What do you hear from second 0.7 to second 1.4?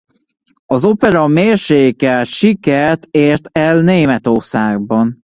opera